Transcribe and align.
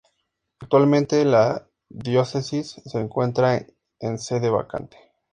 Actualmente 0.59 1.23
la 1.25 1.67
Diócesis 1.87 2.81
se 2.83 2.99
encuentra 2.99 3.63
en 3.99 4.17
Sede 4.17 4.49
Vacante. 4.49 4.97